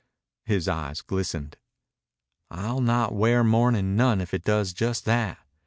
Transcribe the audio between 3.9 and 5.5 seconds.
none if it does just that."